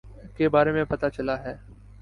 کے 0.37 0.49
بارے 0.49 0.71
میں 0.71 0.83
پتا 0.85 1.09
چلا 1.09 1.35
ہے 1.43 1.55